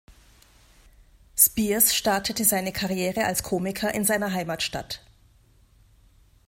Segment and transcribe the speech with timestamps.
[1.37, 5.05] Spears startete seine Karriere als Komiker in seiner Heimatstadt.